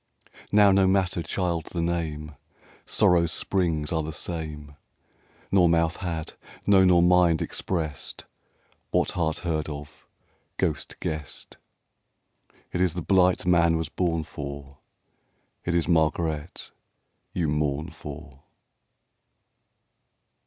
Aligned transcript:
Now 0.51 0.71
no 0.71 0.87
matter,, 0.87 1.21
child, 1.21 1.65
the 1.65 1.81
name: 1.83 2.33
Sorrow's 2.87 3.31
springs 3.31 3.91
a>e 3.91 4.01
the 4.03 4.11
same. 4.11 4.75
Nor 5.51 5.69
mouth 5.69 5.97
had, 5.97 6.33
no 6.65 6.83
nor 6.83 7.03
mind, 7.03 7.39
expressed 7.39 8.25
What 8.89 9.11
heart 9.11 9.37
heard 9.45 9.69
of, 9.69 10.07
ghost 10.57 10.99
guessed: 11.01 11.57
It 12.73 12.81
is 12.81 12.95
the 12.95 13.03
blight 13.03 13.45
man 13.45 13.77
was 13.77 13.89
born 13.89 14.23
for, 14.23 14.79
It 15.65 15.75
is 15.75 15.87
Margaret 15.87 16.71
you 17.31 17.47
mourn 17.47 17.91
for. 17.91 18.41